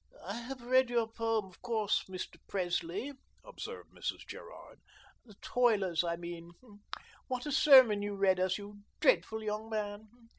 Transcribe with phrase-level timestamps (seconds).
[0.25, 2.37] "I have read your poem, of course, Mr.
[2.47, 3.11] Presley,"
[3.45, 4.25] observed Mrs.
[4.27, 4.79] Gerard.
[5.25, 6.49] "'The Toilers,' I mean.
[7.27, 10.09] What a sermon you read us, you dreadful young man.